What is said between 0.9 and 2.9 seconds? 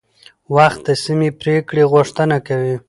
سمې پریکړې غوښتنه کوي